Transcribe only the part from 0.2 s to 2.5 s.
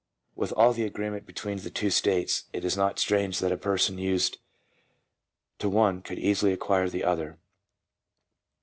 1 With all the agreement between the two states,